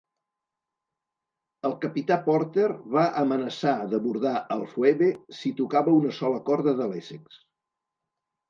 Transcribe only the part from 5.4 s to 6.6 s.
si tocava una sola